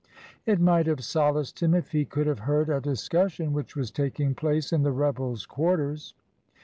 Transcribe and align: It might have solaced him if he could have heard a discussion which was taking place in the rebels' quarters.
It 0.47 0.59
might 0.59 0.87
have 0.87 1.03
solaced 1.03 1.61
him 1.61 1.75
if 1.75 1.91
he 1.91 2.05
could 2.05 2.25
have 2.25 2.39
heard 2.49 2.69
a 2.69 2.81
discussion 2.81 3.53
which 3.53 3.75
was 3.75 3.91
taking 3.91 4.33
place 4.33 4.73
in 4.73 4.81
the 4.81 4.89
rebels' 4.91 5.45
quarters. 5.45 6.15